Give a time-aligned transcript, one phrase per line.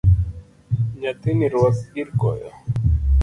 [0.99, 2.49] Nyathini ruak girkoyo.